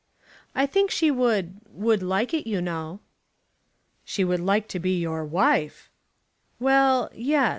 [0.55, 3.01] "I think she would, would like it, you know."
[4.03, 5.91] "She would like to be your wife!"
[6.59, 7.49] "Well; yes.